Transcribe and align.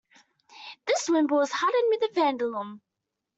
This 0.87 1.07
wimble 1.09 1.41
is 1.41 1.51
hardened 1.51 1.83
with 1.99 2.15
vanadium. 2.15 2.81